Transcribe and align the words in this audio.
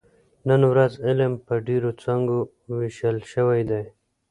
نن 0.47 0.61
ورځ 0.71 0.93
علم 1.05 1.33
په 1.45 1.53
ډېرو 1.67 1.89
څانګو 2.01 2.39
ویشل 2.79 3.17
شوی 3.31 3.61
دی. 3.69 3.83